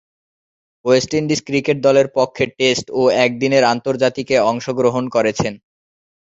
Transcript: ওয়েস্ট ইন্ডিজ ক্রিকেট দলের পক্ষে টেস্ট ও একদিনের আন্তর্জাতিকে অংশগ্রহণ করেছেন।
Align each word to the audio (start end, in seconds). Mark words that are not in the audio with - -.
ওয়েস্ট 0.85 1.11
ইন্ডিজ 1.13 1.39
ক্রিকেট 1.47 1.77
দলের 1.87 2.07
পক্ষে 2.17 2.45
টেস্ট 2.57 2.85
ও 2.91 3.01
একদিনের 3.25 3.63
আন্তর্জাতিকে 3.73 4.35
অংশগ্রহণ 4.51 5.03
করেছেন। 5.15 5.53